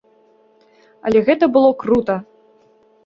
Але 1.09 1.19
гэта 1.27 1.45
было 1.59 1.71
крута! 1.85 2.15